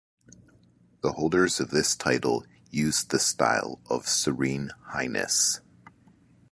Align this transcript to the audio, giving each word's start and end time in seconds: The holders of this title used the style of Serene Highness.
The 1.03 1.11
holders 1.11 1.59
of 1.59 1.69
this 1.69 1.95
title 1.95 2.43
used 2.71 3.11
the 3.11 3.19
style 3.19 3.79
of 3.87 4.07
Serene 4.07 4.71
Highness. 4.87 5.61